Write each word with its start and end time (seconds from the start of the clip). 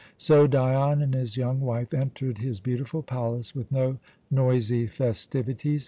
So 0.17 0.47
Dion 0.47 0.99
and 1.03 1.13
his 1.13 1.37
young 1.37 1.59
wife 1.59 1.93
entered 1.93 2.39
his 2.39 2.59
beautiful 2.59 3.03
palace 3.03 3.53
with 3.53 3.71
no 3.71 3.99
noisy 4.31 4.87
festivities. 4.87 5.79